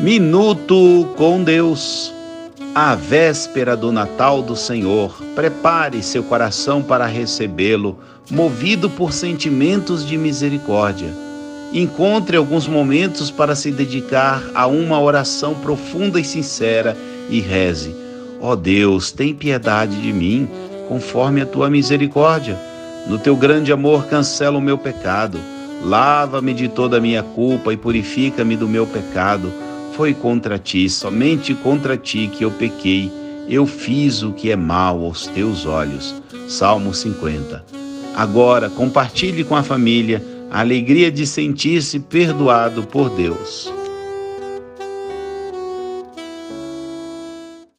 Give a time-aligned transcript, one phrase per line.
[0.00, 2.12] Minuto com Deus.
[2.74, 7.98] A véspera do Natal do Senhor, prepare seu coração para recebê-lo,
[8.30, 11.08] movido por sentimentos de misericórdia.
[11.72, 16.96] Encontre alguns momentos para se dedicar a uma oração profunda e sincera
[17.28, 17.94] e reze:
[18.40, 20.48] Ó oh Deus, tem piedade de mim,
[20.88, 22.56] conforme a tua misericórdia.
[23.08, 25.38] No teu grande amor, cancela o meu pecado.
[25.84, 29.52] Lava-me de toda a minha culpa e purifica-me do meu pecado
[29.92, 33.10] foi contra ti, somente contra ti que eu pequei.
[33.48, 36.14] Eu fiz o que é mal aos teus olhos.
[36.48, 37.64] Salmo 50.
[38.14, 43.72] Agora, compartilhe com a família a alegria de sentir-se perdoado por Deus.